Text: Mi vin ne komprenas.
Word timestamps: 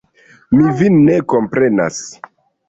Mi 0.61 0.71
vin 0.79 0.97
ne 1.09 1.19
komprenas. 1.35 2.01